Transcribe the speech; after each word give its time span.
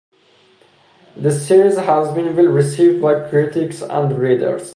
The 1.15 1.29
series 1.29 1.77
has 1.77 2.11
been 2.15 2.35
well 2.35 2.47
received 2.47 3.03
by 3.03 3.29
critics 3.29 3.83
and 3.83 4.17
readers. 4.17 4.69